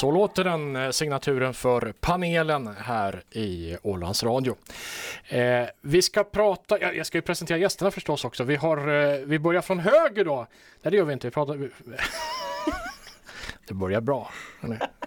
[0.00, 4.56] Så låter den eh, signaturen för panelen här i Ålands Radio.
[5.28, 8.44] Eh, vi ska prata, jag, ska ju presentera gästerna förstås också.
[8.44, 10.46] Vi, har, eh, vi börjar från höger då.
[10.82, 11.56] Nej det gör vi inte, vi pratar...
[13.68, 14.30] det börjar bra.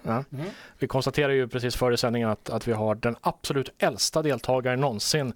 [0.02, 0.24] Ja.
[0.32, 0.46] Mm.
[0.78, 5.32] Vi konstaterar ju precis före sändningen att, att vi har den absolut äldsta deltagaren någonsin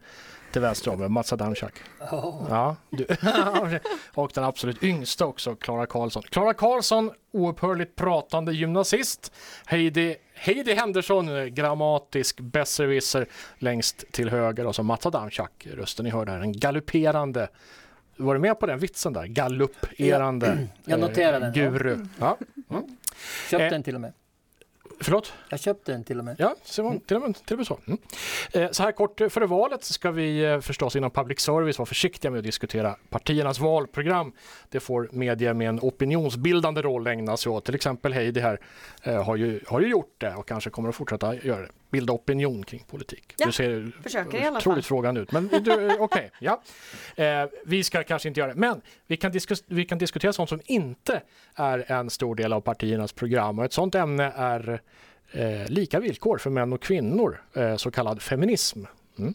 [0.52, 1.72] till vänster om mig, Mats Adamczak.
[2.10, 2.46] Oh.
[2.50, 3.06] Ja, du.
[4.14, 6.22] och den absolut yngsta också, Klara Karlsson.
[6.22, 9.32] Klara Karlsson, oupphörligt pratande gymnasist.
[9.66, 13.26] Heidi, Heidi Henderson, grammatisk besserwisser
[13.58, 17.48] längst till höger och så Mats Adamczak, rösten ni hörde här, en galopperande
[18.18, 19.26] var du med på den vitsen där?
[19.26, 21.98] Galopperande ja, jag noterade eh, guru.
[22.18, 22.38] Ja.
[22.70, 22.84] Mm.
[23.50, 24.12] Köpte eh, den till och med.
[25.00, 25.32] Förlåt?
[25.48, 26.36] Jag köpte den till och med.
[26.38, 27.78] Ja, till och med, till och med så.
[27.86, 27.98] Mm.
[28.52, 32.30] Eh, så här kort före valet ska vi eh, förstås inom public service vara försiktiga
[32.30, 34.32] med att diskutera partiernas valprogram.
[34.68, 37.64] Det får media med en opinionsbildande roll ägna sig åt.
[37.64, 38.60] Till exempel Heidi här
[39.02, 41.68] eh, har, ju, har ju gjort det och kanske kommer att fortsätta göra det.
[41.90, 43.34] Bilda opinion kring politik.
[43.36, 44.82] Ja, du ser försöker i alla otroligt fall.
[44.82, 45.32] frågan ut.
[45.32, 46.62] Men okej, okay, ja.
[47.16, 48.60] Eh, vi ska kanske inte göra det.
[48.60, 51.22] Men vi kan, diskus vi kan diskutera sånt som inte
[51.54, 54.80] är en stor del av partiernas program och ett sånt ämne är
[55.32, 58.84] eh, lika villkor för män och kvinnor, eh, så kallad feminism.
[59.18, 59.34] Mm.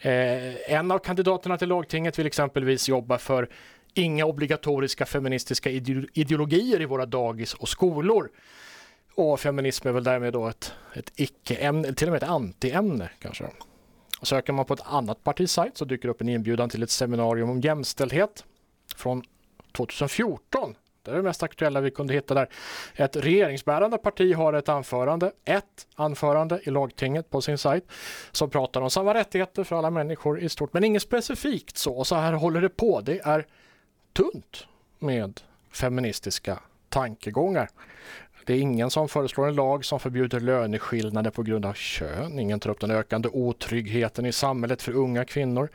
[0.00, 3.48] Eh, en av kandidaterna till lagtinget vill exempelvis jobba för
[3.94, 8.30] inga obligatoriska feministiska ideologier i våra dagis och skolor.
[9.14, 13.44] Och feminism är väl därmed då ett, ett icke-ämne, till och med ett anti-ämne kanske.
[14.20, 16.82] Och söker man på ett annat partis sajt så dyker det upp en inbjudan till
[16.82, 18.44] ett seminarium om jämställdhet
[18.96, 19.22] från
[19.72, 22.48] 2014 det är det mest aktuella vi kunde hitta där.
[22.94, 27.84] Ett regeringsbärande parti har ett anförande, ett anförande i lagtinget på sin sajt
[28.32, 31.94] som pratar om samma rättigheter för alla människor i stort, men inget specifikt så.
[31.94, 33.00] Och så här håller det på.
[33.00, 33.46] Det är
[34.12, 34.66] tunt
[34.98, 35.40] med
[35.72, 37.68] feministiska tankegångar.
[38.44, 42.38] Det är ingen som föreslår en lag som förbjuder löneskillnader på grund av kön.
[42.38, 45.68] Ingen tar upp den ökande otryggheten i samhället för unga kvinnor.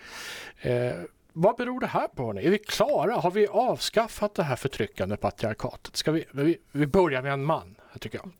[0.61, 0.91] Eh,
[1.37, 2.29] vad beror det här på?
[2.29, 3.15] Är vi klara?
[3.15, 5.95] Har vi avskaffat det här förtryckande patriarkatet?
[5.95, 8.31] Ska vi, vi, vi börjar med en man, tycker jag.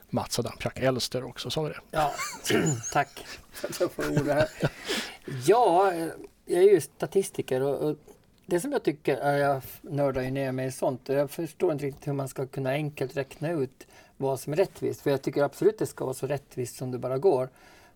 [0.10, 1.80] Mats Adamczak, äldster också, så är det.
[1.90, 2.12] Ja,
[2.92, 4.48] tack för att jag får ordet här.
[5.46, 5.94] Ja,
[6.44, 7.96] jag är ju statistiker och, och
[8.46, 11.86] det som jag tycker, jag nördar ju ner mig i sånt och jag förstår inte
[11.86, 13.86] riktigt hur man ska kunna enkelt räkna ut
[14.16, 15.00] vad som är rättvist.
[15.00, 17.48] För jag tycker absolut det ska vara så rättvist som det bara går.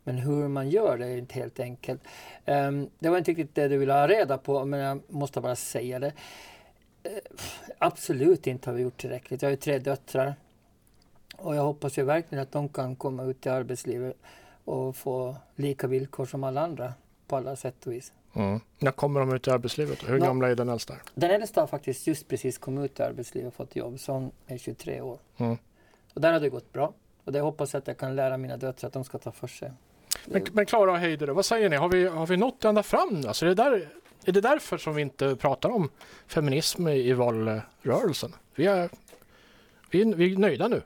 [0.04, 2.02] Men hur man gör det är inte helt enkelt.
[2.44, 5.56] Um, det var inte riktigt det du ville ha reda på, men jag måste bara
[5.56, 6.12] säga det.
[7.06, 7.18] Uh,
[7.78, 9.42] absolut inte har vi gjort tillräckligt.
[9.42, 10.34] Jag har ju tre döttrar.
[11.36, 14.16] Och jag hoppas ju verkligen att de kan komma ut i arbetslivet
[14.64, 16.94] och få lika villkor som alla andra
[17.26, 18.12] på alla sätt och vis.
[18.34, 18.60] Mm.
[18.78, 20.08] När kommer de ut i arbetslivet?
[20.08, 20.94] Hur Nå, gamla är den äldsta?
[21.14, 24.30] Den äldsta har faktiskt just precis kommit ut i arbetslivet och fått jobb, så hon
[24.46, 25.18] är 23 år.
[25.36, 25.56] Mm.
[26.14, 26.92] Och där har det gått bra.
[27.24, 29.46] Och det hoppas jag att jag kan lära mina döttrar att de ska ta för
[29.46, 29.72] sig.
[30.24, 31.76] Men, men Klara och Heider, vad säger ni?
[31.76, 33.24] Har vi, har vi nått ända fram?
[33.26, 33.88] Alltså är, det där,
[34.24, 35.90] är det därför som vi inte pratar om
[36.26, 38.34] feminism i, i valrörelsen?
[38.54, 38.88] Vi är,
[39.90, 40.82] vi, är, vi är nöjda nu.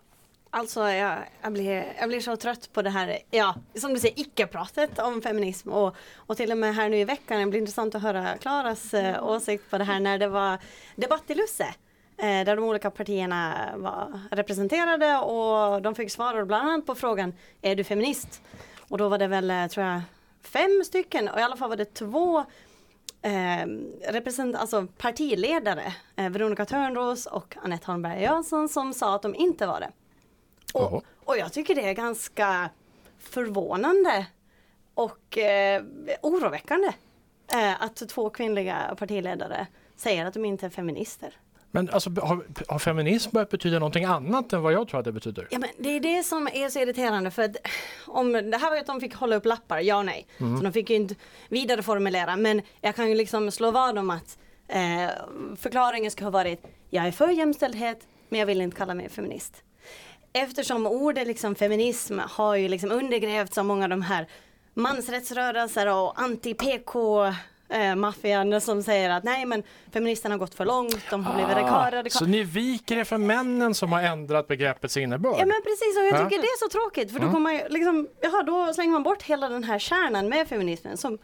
[0.51, 4.21] Alltså jag, jag, blir, jag blir så trött på det här, ja, som du säger,
[4.21, 7.95] icke-pratet om feminism och, och till och med här nu i veckan, det blir intressant
[7.95, 10.59] att höra Klaras eh, åsikt på det här när det var
[10.97, 11.75] debatt i Lusse.
[12.17, 17.33] Eh, där de olika partierna var representerade och de fick svara bland annat på frågan,
[17.63, 18.43] är du feminist?
[18.89, 20.01] Och då var det väl, eh, tror jag,
[20.43, 22.45] fem stycken och i alla fall var det två
[23.23, 23.67] eh,
[24.13, 29.67] represent alltså partiledare, eh, Veronica Törnros och Anette Holmberg Jansson som sa att de inte
[29.67, 29.91] var det.
[30.75, 32.71] Och, och jag tycker det är ganska
[33.19, 34.27] förvånande
[34.95, 35.83] och eh,
[36.23, 36.93] oroväckande
[37.53, 39.67] eh, att två kvinnliga partiledare
[39.97, 41.37] säger att de inte är feminister.
[41.71, 45.13] Men alltså, har, har feminism börjat betyda någonting annat än vad jag tror att det
[45.13, 45.49] betyder?
[45.51, 47.57] Ja, men det är det som är så irriterande för att
[48.07, 50.27] om det här var ju att de fick hålla upp lappar, ja och nej.
[50.39, 50.57] Mm.
[50.57, 51.15] Så de fick ju inte
[51.49, 54.39] vidareformulera men jag kan ju liksom slå vad om att
[54.69, 55.09] eh,
[55.57, 59.63] förklaringen ska ha varit jag är för jämställdhet men jag vill inte kalla mig feminist.
[60.33, 64.29] Eftersom ordet liksom feminism har ju liksom undergrävts av många av de här
[64.75, 67.35] mansrättsrörelser och anti-PK
[67.69, 69.63] eh, maffian som säger att nej men
[69.93, 72.11] feministerna har gått för långt, de har blivit ah, radikala.
[72.11, 75.35] Så ni viker er för männen som har ändrat begreppets innebörd?
[75.39, 76.43] Ja men precis och jag tycker ja.
[76.43, 77.43] det är så tråkigt för då, mm.
[77.43, 81.19] man liksom, jaha, då slänger man bort hela den här kärnan med feminismen som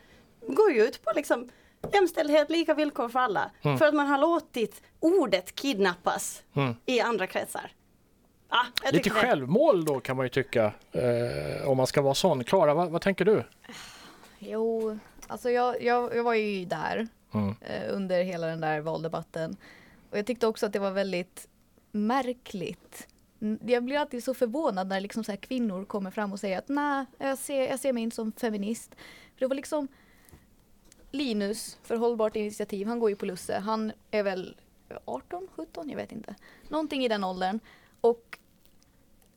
[0.49, 1.51] går ju ut på liksom
[1.93, 3.51] jämställdhet, lika villkor för alla.
[3.63, 3.79] Mm.
[3.79, 6.75] För att man har låtit ordet kidnappas mm.
[6.87, 7.73] i andra kretsar.
[8.51, 12.45] Ja, Lite självmål då kan man ju tycka eh, om man ska vara sån.
[12.45, 13.45] Klara, vad, vad tänker du?
[14.39, 17.55] Jo, Alltså jag, jag, jag var ju där mm.
[17.91, 19.57] under hela den där valdebatten.
[20.11, 21.49] Och jag tyckte också att det var väldigt
[21.93, 23.09] märkligt
[23.67, 27.07] jag blir alltid så förvånad när liksom så kvinnor kommer fram och säger att nej,
[27.19, 28.95] jag ser, jag ser mig inte som feminist.
[29.35, 29.89] För det var liksom
[31.11, 33.59] Linus för Hållbart initiativ, han går ju på Lusse.
[33.59, 34.57] Han är väl
[35.05, 36.35] 18, 17, jag vet inte.
[36.69, 37.61] Någonting i den åldern.
[38.01, 38.39] Och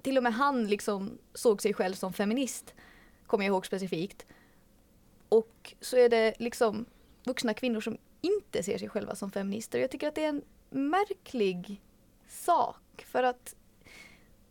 [0.02, 2.74] till och med han liksom såg sig själv som feminist,
[3.28, 4.26] kommer jag ihåg specifikt.
[5.30, 6.86] Och så är det liksom
[7.26, 9.80] vuxna kvinnor som inte ser sig själva som feminister.
[9.80, 11.82] Jag tycker att det är en märklig
[12.28, 13.56] sak för att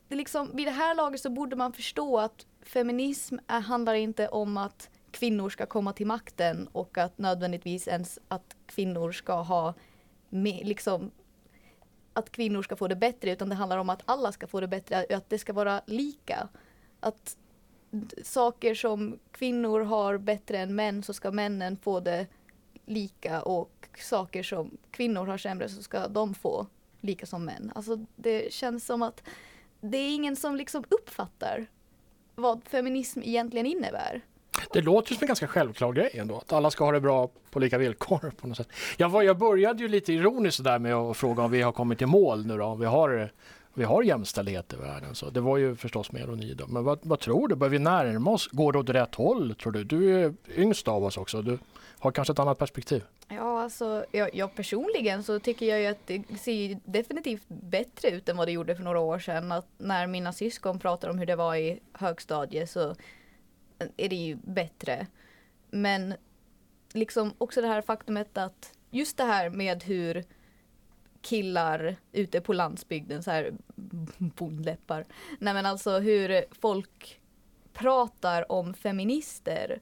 [0.08, 4.28] det liksom, vid det här laget så borde man förstå att feminism är, handlar inte
[4.28, 9.75] om att kvinnor ska komma till makten och att nödvändigtvis ens att kvinnor ska ha
[10.28, 11.11] med, liksom
[12.12, 14.69] att kvinnor ska få det bättre utan det handlar om att alla ska få det
[14.69, 16.49] bättre, att det ska vara lika.
[17.00, 17.37] Att
[18.23, 22.27] saker som kvinnor har bättre än män så ska männen få det
[22.87, 26.67] lika och saker som kvinnor har sämre så ska de få
[27.00, 27.73] lika som män.
[27.75, 29.23] Alltså det känns som att
[29.81, 31.67] det är ingen som liksom uppfattar
[32.35, 34.23] vad feminism egentligen innebär.
[34.73, 37.59] Det låter som en ganska självklar grej ändå, att alla ska ha det bra på
[37.59, 38.69] lika villkor på något sätt.
[38.97, 42.03] Jag, var, jag började ju lite ironiskt där med att fråga om vi har kommit
[42.03, 43.33] i mål nu då, om vi har,
[43.76, 45.14] vi har jämställdhet i världen.
[45.14, 46.67] Så det var ju förstås med ironi då.
[46.67, 48.49] Men vad, vad tror du, börjar vi närma oss?
[48.52, 49.84] Går det åt rätt håll tror du?
[49.84, 51.58] Du är yngst av oss också, du
[51.99, 53.05] har kanske ett annat perspektiv.
[53.28, 58.28] Ja, alltså jag, jag personligen så tycker jag ju att det ser definitivt bättre ut
[58.28, 59.52] än vad det gjorde för några år sedan.
[59.52, 62.94] Att när mina syskon pratar om hur det var i högstadiet så
[63.96, 65.06] är det ju bättre.
[65.70, 66.14] Men
[66.93, 70.25] liksom också det här faktumet att just det här med hur
[71.26, 73.52] killar ute på landsbygden, så här
[74.19, 75.05] bondläppar.
[75.38, 77.20] Nej men alltså hur folk
[77.73, 79.81] pratar om feminister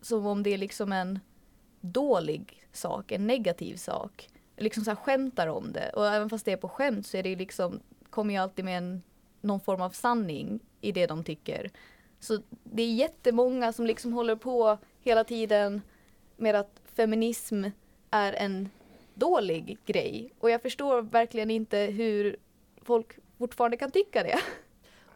[0.00, 1.18] som om det är liksom en
[1.80, 4.28] dålig sak, en negativ sak.
[4.56, 7.22] Liksom så här skämtar om det och även fast det är på skämt så är
[7.22, 7.80] det liksom,
[8.10, 9.02] kommer ju alltid med en,
[9.40, 11.70] någon form av sanning i det de tycker.
[12.20, 15.82] Så det är jättemånga som liksom håller på hela tiden
[16.36, 17.64] med att feminism
[18.10, 18.68] är en
[19.20, 20.32] dålig grej.
[20.40, 22.36] Och jag förstår verkligen inte hur
[22.82, 24.38] folk fortfarande kan tycka det.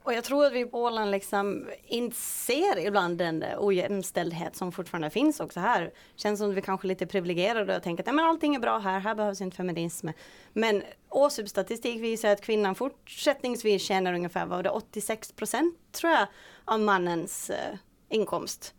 [0.04, 5.40] Och jag tror att vi på Åland liksom inser ibland den ojämställdhet som fortfarande finns
[5.40, 5.92] också här.
[6.16, 8.60] Känns som att vi kanske är lite privilegierade och tänker att ja, men allting är
[8.60, 10.08] bra här, här behövs inte feminism.
[10.52, 16.26] Men årsstatistik visar att kvinnan fortsättningsvis tjänar ungefär vad det 86 procent tror jag
[16.64, 17.76] av mannens eh,
[18.08, 18.74] inkomst.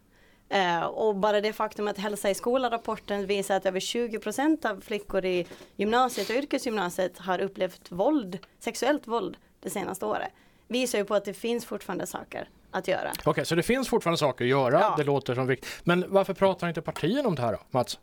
[0.50, 4.82] Eh, och bara det faktum att Hälsa i skolan-rapporten visar att över 20 procent av
[4.82, 10.32] flickor i gymnasiet och yrkesgymnasiet har upplevt våld, sexuellt våld det senaste året
[10.68, 13.12] visar ju på att det finns fortfarande saker att göra.
[13.12, 14.80] Okej, okay, så det finns fortfarande saker att göra.
[14.80, 14.94] Ja.
[14.98, 15.70] Det låter som viktigt.
[15.84, 18.00] Men varför pratar inte partierna om det här då, Mats?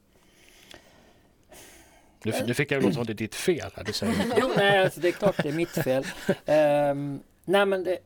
[2.25, 3.71] Nu, nu fick jag det låta som det är ditt fel.
[3.75, 4.15] Här, du säger.
[4.41, 6.05] jo, nej, alltså, det är klart det är mitt fel.
[6.27, 7.99] Um, nej, men det,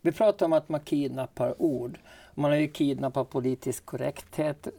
[0.00, 1.98] vi pratar om att man kidnappar ord.
[2.34, 4.66] Man har ju kidnappat politisk korrekthet.
[4.66, 4.72] Eh,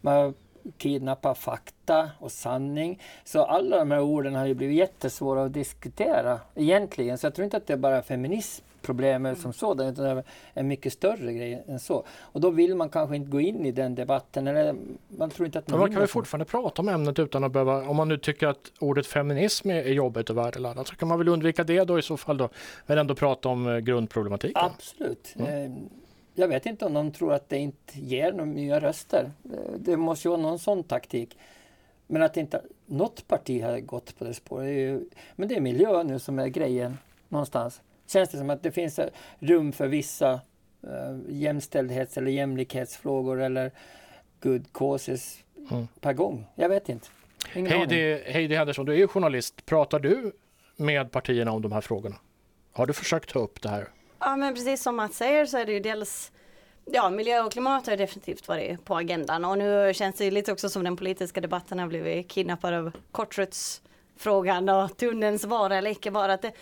[0.00, 0.34] man har
[0.76, 3.02] kidnappat fakta och sanning.
[3.24, 7.18] Så alla de här orden har ju blivit jättesvåra att diskutera egentligen.
[7.18, 10.68] Så jag tror inte att det är bara feminismproblemet som sådant, utan det är en
[10.68, 12.04] mycket större grej än så.
[12.20, 14.46] Och då vill man kanske inte gå in i den debatten.
[14.46, 14.74] Eller
[15.08, 17.88] man tror inte att man, man kan väl fortfarande prata om ämnet utan att behöva,
[17.88, 21.28] om man nu tycker att ordet feminism är jobbigt och värdeladdat, så kan man väl
[21.28, 22.48] undvika det då i så fall då,
[22.86, 24.64] men ändå prata om eh, grundproblematiken.
[24.64, 25.34] Absolut.
[25.38, 25.88] Mm.
[26.34, 29.30] Eh, jag vet inte om de tror att det inte ger några nya röster.
[29.76, 31.38] Det måste ju vara någon sån taktik.
[32.06, 34.66] Men att inte något parti har gått på det spåret.
[34.66, 35.04] Det ju,
[35.36, 36.98] men det är miljö nu som är grejen
[37.28, 37.80] någonstans.
[38.06, 39.00] Känns det som att det finns
[39.38, 40.40] rum för vissa
[40.84, 43.70] uh, jämställdhets eller jämlikhetsfrågor eller
[44.40, 45.38] good causes
[45.70, 45.88] mm.
[46.00, 46.46] per gång?
[46.54, 47.08] Jag vet inte.
[47.54, 49.66] Heidi, Heidi Henderson, du är ju journalist.
[49.66, 50.32] Pratar du
[50.76, 52.16] med partierna om de här frågorna?
[52.72, 53.88] Har du försökt ta upp det här?
[54.24, 56.32] Ja men precis som Mats säger så är det ju dels
[56.84, 60.68] Ja, miljö och klimat har definitivt varit på agendan och nu känns det lite också
[60.68, 66.36] som den politiska debatten har blivit kidnappad av kortrutsfrågan och tunnelns vara eller icke vara.
[66.36, 66.52] det,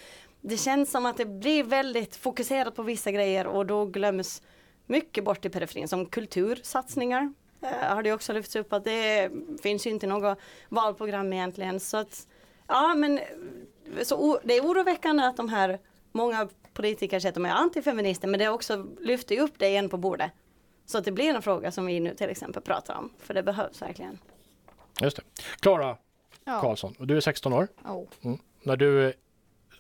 [0.41, 4.43] det känns som att det blir väldigt fokuserat på vissa grejer och då glöms
[4.87, 7.33] mycket bort i periferin som kultursatsningar.
[7.63, 9.31] Eh, har det också lyfts upp att det
[9.63, 10.39] finns ju inte något
[10.69, 12.27] valprogram egentligen så att
[12.67, 13.21] ja men
[14.03, 15.79] så det är oroväckande att de här
[16.13, 19.97] många politiker säger att de är antifeminister men det också lyfter upp det igen på
[19.97, 20.31] bordet.
[20.87, 23.13] Så att det blir en fråga som vi nu till exempel pratar om.
[23.19, 24.19] För det behövs verkligen.
[25.01, 25.23] Just det.
[25.61, 25.97] Klara
[26.45, 26.61] ja.
[26.61, 27.69] Karlsson, du är 16 år.
[27.85, 28.07] Oh.
[28.23, 28.39] Mm.
[28.63, 29.13] När du,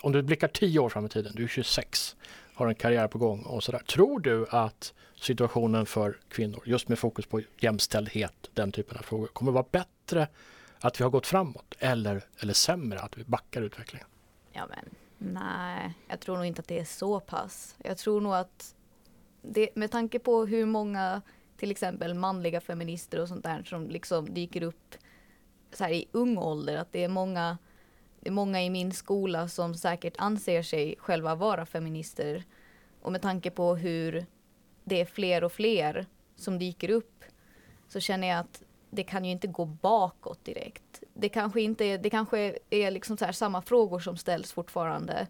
[0.00, 2.16] om du blickar 10 år fram i tiden, du är 26,
[2.54, 3.78] har en karriär på gång och sådär.
[3.78, 9.26] Tror du att situationen för kvinnor, just med fokus på jämställdhet, den typen av frågor,
[9.26, 10.28] kommer vara bättre
[10.80, 14.06] att vi har gått framåt eller, eller sämre att vi backar utvecklingen?
[14.52, 17.76] Ja men Nej, jag tror nog inte att det är så pass.
[17.84, 18.74] Jag tror nog att
[19.42, 21.22] det, med tanke på hur många
[21.56, 24.94] till exempel manliga feminister och sånt där som liksom dyker upp
[25.72, 27.58] så här i ung ålder, att det är många
[28.20, 32.44] det är många i min skola som säkert anser sig själva vara feminister.
[33.02, 34.26] Och med tanke på hur
[34.84, 37.24] det är fler och fler som dyker upp
[37.88, 40.89] så känner jag att det kan ju inte gå bakåt direkt.
[41.20, 45.26] Det kanske inte är, det kanske är liksom så samma frågor som ställs fortfarande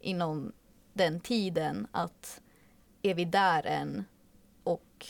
[0.00, 0.52] inom
[0.92, 2.40] den tiden att
[3.02, 4.04] är vi där än
[4.64, 5.06] och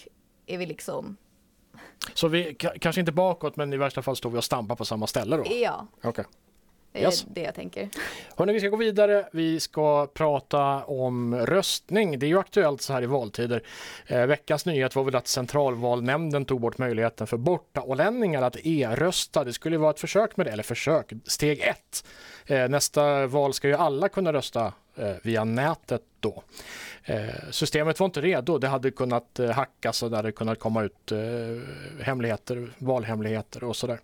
[0.46, 1.16] är vi liksom
[2.14, 5.06] Så vi kanske inte bakåt men i värsta fall står vi och stampar på samma
[5.06, 5.44] ställe då?
[5.50, 5.86] Ja.
[6.02, 6.24] Okay.
[6.92, 7.24] Är yes.
[7.28, 7.88] det jag tänker.
[8.36, 9.28] Hörrni, vi ska gå vidare.
[9.32, 12.18] Vi ska prata om röstning.
[12.18, 13.62] Det är ju aktuellt så här i valtider.
[14.06, 19.44] Eh, veckans nyhet var väl att centralvalnämnden tog bort möjligheten för bortaålänningar att e-rösta.
[19.44, 22.04] Det skulle vara ett försök med det, eller försök, steg ett.
[22.46, 26.42] Eh, nästa val ska ju alla kunna rösta eh, via nätet då.
[27.04, 28.58] Eh, systemet var inte redo.
[28.58, 31.18] Det hade kunnat eh, hackas och det hade kunnat komma ut eh,
[32.04, 34.00] hemligheter, valhemligheter och sådär.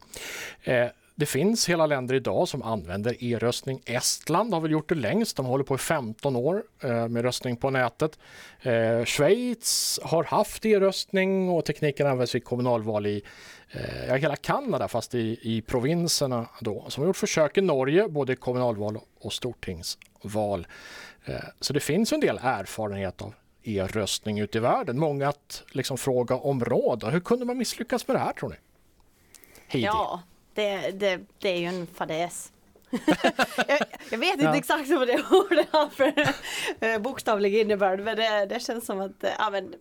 [1.18, 3.80] Det finns hela länder idag som använder e-röstning.
[3.87, 5.37] Estland har väl gjort det längst.
[5.37, 8.18] De håller på i 15 år eh, med röstning på nätet.
[8.61, 13.23] Eh, Schweiz har haft e-röstning och tekniken används vid kommunalval i
[13.70, 16.85] eh, hela Kanada fast i, i provinserna då.
[16.88, 20.66] Som har gjort försök i Norge både kommunalval och stortingsval.
[21.25, 24.99] Eh, så det finns en del erfarenhet av e-röstning ute i världen.
[24.99, 27.04] Många att liksom fråga om råd.
[27.04, 28.56] Hur kunde man misslyckas med det här tror ni?
[29.68, 29.87] Heidi.
[29.87, 30.23] Ja,
[30.56, 32.52] det, det, det är ju en fadäs.
[33.68, 33.78] jag,
[34.10, 34.56] jag, vet inte ja.
[34.56, 36.12] exakt vad det ordet har för
[36.80, 39.75] eh, bokstavlig innebörd men det, det, känns som att ja, men,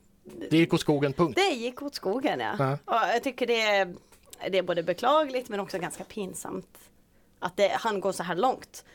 [0.49, 1.35] det gick åt skogen, punkt.
[1.35, 2.55] Det gick åt skogen ja.
[2.59, 2.77] ja.
[2.85, 3.93] Och jag tycker det är,
[4.49, 6.77] det är både beklagligt men också ganska pinsamt
[7.39, 8.85] att det, han går så här långt.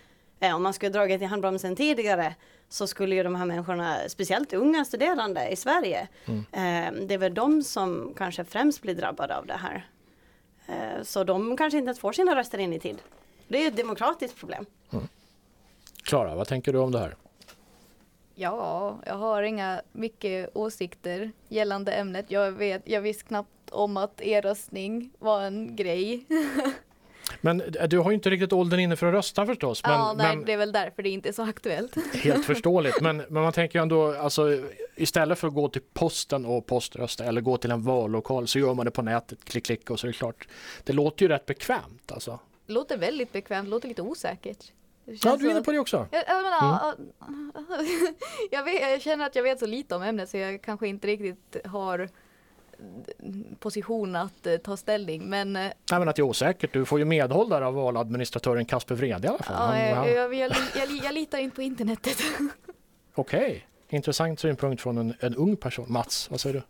[0.41, 2.35] Eh, om man skulle dragit i handbromsen tidigare
[2.69, 6.39] så skulle ju de här människorna, speciellt unga studerande i Sverige, mm.
[6.53, 9.89] eh, det är väl de som kanske främst blir drabbade av det här.
[10.71, 13.03] Eh, så de kanske inte ens får sina röster in i tid.
[13.49, 14.67] Det är ett demokratiskt problem.
[14.93, 15.09] Mm.
[16.03, 17.17] Klara, vad tänker du om det här?
[18.35, 22.27] Ja, jag har inga mycket åsikter gällande ämnet.
[22.29, 26.27] Jag, vet, jag visste knappt om att e-röstning var en grej.
[27.41, 29.83] Men eh, du har ju inte riktigt åldern inne för att rösta förstås.
[29.83, 32.15] Men, ja, nej, men, det är väl därför det inte är så aktuellt.
[32.15, 34.59] Helt förståeligt, men, men man tänker ju ändå alltså
[35.01, 38.75] istället för att gå till posten och poströsta eller gå till en vallokal så gör
[38.75, 40.49] man det på nätet, klick klick och så är det klart.
[40.85, 42.39] Det låter ju rätt bekvämt alltså.
[42.67, 44.73] Det låter väldigt bekvämt, det låter lite osäkert.
[45.05, 46.09] Ja, du är inne på det också.
[46.11, 46.95] Jag, jag, menar,
[47.29, 47.53] mm.
[48.51, 51.07] jag, vet, jag känner att jag vet så lite om ämnet så jag kanske inte
[51.07, 52.09] riktigt har
[53.59, 55.31] position att eh, ta ställning.
[55.31, 56.73] Men, eh, Nej, men att det är osäkert.
[56.73, 59.79] Du får ju medhåll där av valadministratören Kasper Vrede i alla fall.
[59.79, 62.17] Ja, jag, jag, jag, jag, litar inte på internetet.
[63.15, 63.61] Okej, okay.
[63.91, 65.93] Intressant synpunkt från en, en ung person.
[65.93, 66.63] Mats, vad säger du?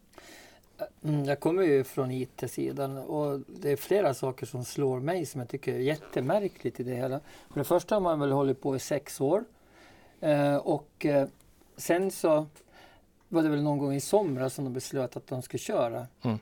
[1.09, 5.41] Mm, jag kommer ju från IT-sidan och det är flera saker som slår mig som
[5.41, 7.21] jag tycker är jättemärkligt i det hela.
[7.49, 9.45] För det första har man väl hållit på i sex år
[10.21, 11.29] eh, och eh,
[11.77, 12.47] sen så
[13.29, 16.07] var det väl någon gång i somras som de beslöt att de skulle köra.
[16.23, 16.39] Mm.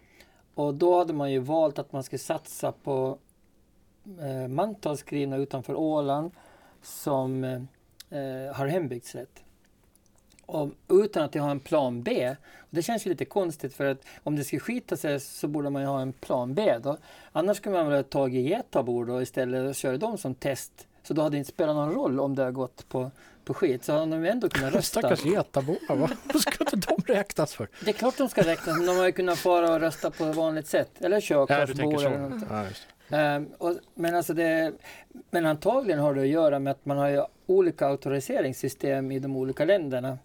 [0.54, 3.18] Och då hade man ju valt att man skulle satsa på
[4.20, 6.30] eh, mantalsskrivna utanför Åland
[6.82, 7.62] som eh,
[8.18, 9.44] eh har hembygdsrätt.
[10.48, 12.36] Och, utan att jag har en plan B.
[12.56, 15.70] Och det känns ju lite konstigt för att om det ska skita sig så borde
[15.70, 16.96] man ju ha en plan B då.
[17.32, 20.86] Annars skulle man väl ha tagit Getabor då istället och köra dem som test.
[21.02, 23.10] Så då hade det inte spelat någon roll om det har gått på
[23.48, 25.00] på skit så hade de ändå kunnat rösta.
[25.00, 25.76] Stackars getabor,
[26.32, 27.68] vad ska inte de räknas för?
[27.84, 30.24] Det är klart de ska räknas, men de har ju kunnat fara och rösta på
[30.24, 30.90] vanligt sätt.
[31.00, 32.42] Eller körkortsbor eller något.
[33.08, 34.72] Ja, um, och, men, alltså det,
[35.30, 39.64] men antagligen har det att göra med att man har olika auktoriseringssystem i de olika
[39.64, 40.18] länderna.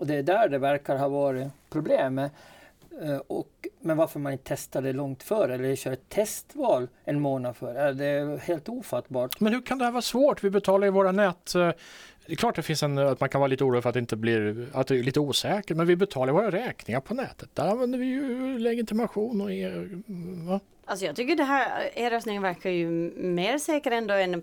[0.00, 2.32] Och det är där det verkar ha varit problemet.
[3.02, 7.20] Uh, och, men varför man inte testar det långt före eller kör ett testval en
[7.20, 9.40] månad före, det är helt ofattbart.
[9.40, 10.44] Men hur kan det här vara svårt?
[10.44, 11.54] Vi betalar ju våra nät
[12.26, 14.00] det är klart det finns en, att man kan vara lite orolig för att det
[14.00, 17.48] inte blir, att det är lite osäkert, men vi betalar våra räkningar på nätet.
[17.54, 20.02] Där använder vi ju legitimation och er,
[20.48, 20.60] va?
[20.84, 24.42] Alltså jag tycker det här e-röstningen verkar ju mer säker ändå än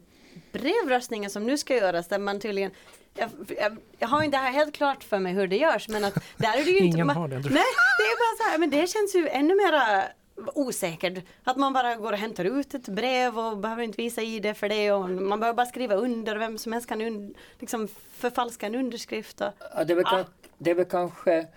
[0.52, 2.72] brevröstningen som nu ska göras där man tydligen
[3.14, 6.06] jag, jag, jag, har inte det här helt klart för mig hur det görs men
[6.06, 6.96] att där är det ju inte...
[6.96, 7.36] Ingen man, har det.
[7.36, 7.44] Nej,
[7.98, 10.04] det är bara så här, men det känns ju ännu mera
[10.54, 11.26] osäkert.
[11.44, 14.70] Att man bara går och hämtar ut ett brev och behöver inte visa ID för
[14.70, 16.36] det och man behöver bara skriva under.
[16.36, 19.42] Vem som helst kan un, liksom förfalska en underskrift.
[19.42, 20.24] Och, ja, det, är väl ah.
[20.58, 21.48] det är väl kanske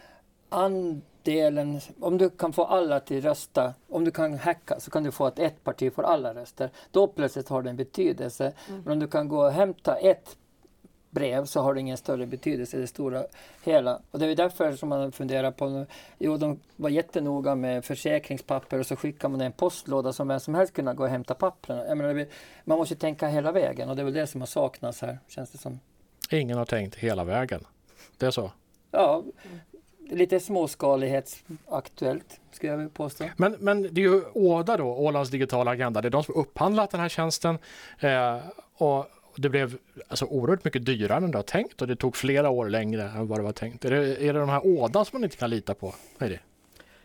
[1.21, 5.11] andelen, om du kan få alla till rösta, om du kan hacka så kan du
[5.11, 6.71] få att ett parti får alla röster.
[6.91, 8.53] Då plötsligt har det en betydelse.
[8.69, 8.83] Mm.
[8.85, 10.37] Men om du kan gå och hämta ett
[11.11, 13.25] brev så har det ingen större betydelse i det stora
[13.65, 14.01] hela.
[14.11, 15.87] Och det är därför som man funderar på,
[16.19, 20.55] jo de var jättenoga med försäkringspapper och så skickar man en postlåda som vem som
[20.55, 21.99] helst kunna gå och hämta pappren.
[21.99, 22.27] Menar,
[22.65, 25.51] man måste tänka hela vägen och det är väl det som har saknats här, känns
[25.51, 25.81] det som.
[26.31, 27.65] Ingen har tänkt hela vägen.
[28.19, 28.51] Det är så?
[28.91, 29.25] Ja,
[30.11, 33.25] lite småskalighetsaktuellt skulle jag vilja påstå.
[33.37, 36.43] Men, men det är ju Åda då, Ålands digitala agenda, det är de som har
[36.43, 37.59] upphandlat den här tjänsten.
[37.99, 38.39] Eh,
[38.77, 39.77] och det blev
[40.09, 43.27] alltså oerhört mycket dyrare än det var tänkt och det tog flera år längre än
[43.27, 43.85] vad det var tänkt.
[43.85, 45.95] Är det, är det de här Åda som man inte kan lita på?
[46.19, 46.41] Är det?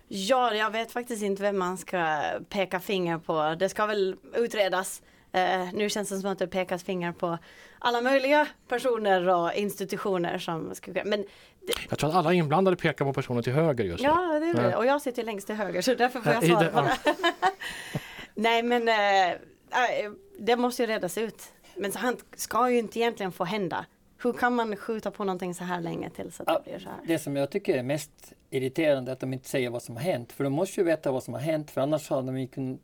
[0.07, 3.55] Ja, jag vet faktiskt inte vem man ska peka finger på.
[3.59, 5.01] Det ska väl utredas.
[5.35, 7.37] Uh, nu känns det som att det pekas finger på
[7.85, 11.25] alla möjliga personer och institutioner som ska men
[11.67, 11.73] det...
[11.89, 14.09] Jag tror att alla inblandade pekar på personer till höger just nu.
[14.09, 14.75] Ja, det är det.
[14.75, 16.97] Och jag sitter längst till höger så därför får jag svara på det.
[18.35, 21.43] Nej, men uh, det måste ju redas ut.
[21.75, 23.85] Men sånt ska ju inte egentligen få hända.
[24.23, 26.97] Hur kan man skjuta på någonting så här länge tills att det blir så här?
[27.07, 30.03] Det som jag tycker är mest irriterande är att de inte säger vad som har
[30.03, 30.31] hänt.
[30.31, 32.77] För de måste ju veta vad som har hänt för annars hade de ju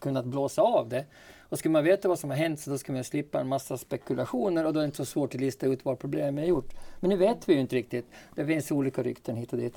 [0.00, 1.04] kunnat blåsa av det.
[1.48, 3.76] Och ska man veta vad som har hänt så då ska man slippa en massa
[3.76, 6.74] spekulationer och då är det inte så svårt att lista ut vad problemet är gjort.
[7.00, 8.06] Men nu vet vi ju inte riktigt.
[8.34, 9.74] Det finns olika rykten hit och dit.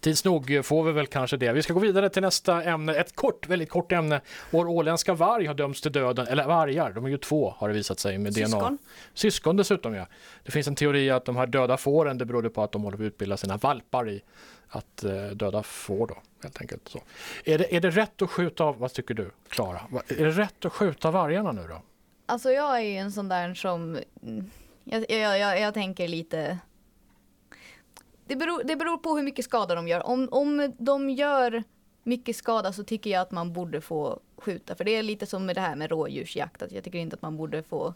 [0.00, 1.52] Tids nog får vi väl kanske det.
[1.52, 2.94] Vi ska gå vidare till nästa ämne.
[2.94, 4.20] Ett kort, väldigt kort ämne.
[4.50, 7.74] Vår åländska varg har dömts till döden, eller vargar, de är ju två har det
[7.74, 8.60] visat sig med Syskon.
[8.60, 8.78] DNA.
[9.14, 10.06] Syskon dessutom ja.
[10.44, 12.96] Det finns en teori att de här döda fåren, det berodde på att de håller
[12.96, 14.22] på att utbilda sina valpar i
[14.68, 16.88] att eh, döda får då, helt enkelt.
[16.88, 17.00] Så.
[17.44, 19.80] Är, det, är det rätt att skjuta av, vad tycker du Klara?
[20.08, 21.82] Är det rätt att skjuta vargarna nu då?
[22.26, 24.50] Alltså jag är ju en sån där som, mm,
[24.84, 26.58] jag, jag, jag, jag tänker lite
[28.28, 30.06] det beror, det beror på hur mycket skada de gör.
[30.06, 31.62] Om, om de gör
[32.02, 34.74] mycket skada så tycker jag att man borde få skjuta.
[34.74, 36.62] För det är lite som med det här med rådjursjakt.
[36.62, 37.94] Att jag tycker inte att man borde få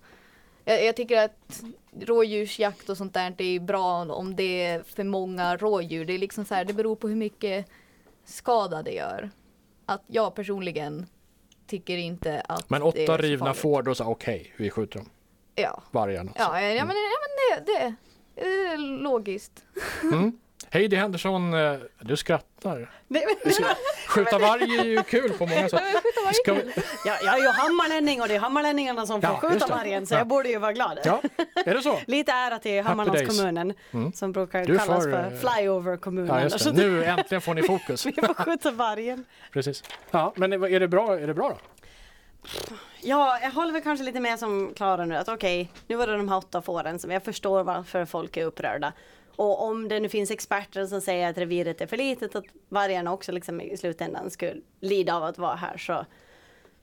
[0.65, 1.63] jag, jag tycker att
[2.01, 6.05] rådjursjakt och sånt där det är bra om det är för många rådjur.
[6.05, 7.67] Det är liksom så här, det beror på hur mycket
[8.25, 9.31] skada det gör.
[9.87, 11.07] Att jag personligen
[11.67, 15.09] tycker inte att Men åtta rivna får då så okej, okay, vi skjuter dem.
[15.55, 15.83] Ja.
[15.91, 16.33] Vargarna.
[16.35, 17.95] Ja, ja, ja, men, ja men det, det,
[18.35, 19.65] det är logiskt.
[20.03, 20.39] Mm.
[20.71, 22.91] Heidi Henderson, eh, du skrattar.
[24.15, 25.83] Skjuta varg är ju kul på många sätt.
[26.33, 26.73] Ska vi...
[27.05, 30.15] ja, jag är ju hammarlänning och det är hammarlänningarna som får ja, skjuta vargen så
[30.15, 30.19] ja.
[30.19, 30.99] jag borde ju vara glad.
[31.05, 31.23] Ja,
[31.55, 31.99] är det så?
[32.07, 34.13] Lite ära till Hammarlandskommunen mm.
[34.13, 36.51] som brukar du kallas får, för eh, flyover-kommunen.
[36.65, 38.07] Ja, nu äntligen får ni fokus.
[38.07, 39.25] vi får skjuta vargen.
[39.53, 39.85] Precis.
[40.11, 41.57] Ja, men är det bra, är det bra då?
[43.01, 46.07] Ja, jag håller väl kanske lite med som Klara nu att okej, okay, nu var
[46.07, 48.93] det de här åtta fåren som jag förstår varför folk är upprörda.
[49.43, 53.13] Och om det nu finns experter som säger att reviret är för litet, att vargarna
[53.13, 56.07] också liksom i slutändan skulle lida av att vara här så,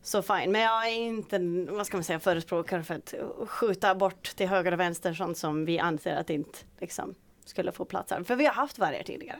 [0.02, 0.52] så fine.
[0.52, 3.14] Men jag är inte, vad ska man säga, förespråkare för att
[3.50, 7.86] skjuta bort till höger och vänster sånt som vi anser att inte liksom, skulle få
[7.86, 8.24] plats här.
[8.24, 9.40] För vi har haft vargar tidigare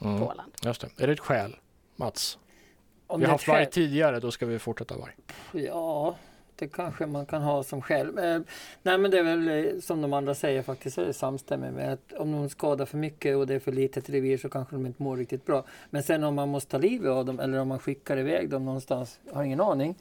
[0.00, 0.52] mm, på Åland.
[0.62, 1.02] Just det.
[1.02, 1.56] Är det ett skäl,
[1.96, 2.38] Mats?
[3.06, 5.14] Om vi har haft varg tidigare, då ska vi fortsätta varg.
[5.52, 6.16] Ja,
[6.58, 8.18] det kanske man kan ha som själv.
[8.18, 8.40] Eh,
[8.82, 11.92] nej men det är väl eh, som de andra säger faktiskt, är det samstämmigt med
[11.92, 14.86] att om de skadar för mycket och det är för litet revir så kanske de
[14.86, 15.64] inte mår riktigt bra.
[15.90, 18.64] Men sen om man måste ta livet av dem eller om man skickar iväg dem
[18.64, 19.94] någonstans, har ingen aning.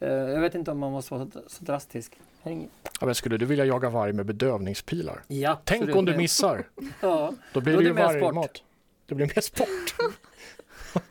[0.00, 2.18] Eh, jag vet inte om man måste vara så drastisk.
[2.42, 5.22] Ja, men skulle du vilja jaga varg med bedövningspilar?
[5.26, 6.68] Ja, Tänk om du missar!
[7.00, 8.62] ja, då blir det ju vargmat.
[9.06, 10.12] Det blir mer sport.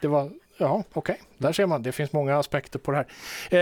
[0.00, 1.12] det var Ja, okej.
[1.12, 1.16] Okay.
[1.38, 1.82] Där ser man.
[1.82, 3.06] Det finns många aspekter på det här.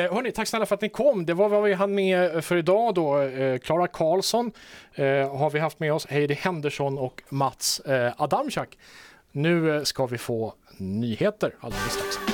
[0.04, 1.26] Eh, hörni, tack snälla för att ni kom.
[1.26, 3.20] Det var vad vi hann med för idag då.
[3.20, 4.52] Eh, Klara Karlsson
[4.94, 6.06] eh, har vi haft med oss.
[6.06, 8.78] Heidi Henderson och Mats eh, Adamczak.
[9.32, 12.31] Nu eh, ska vi få nyheter alldeles strax.